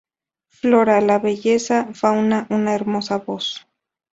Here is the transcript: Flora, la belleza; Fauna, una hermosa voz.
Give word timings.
Flora, 0.47 0.99
la 0.99 1.19
belleza; 1.19 1.89
Fauna, 1.93 2.47
una 2.49 2.73
hermosa 2.73 3.17
voz. 3.19 3.67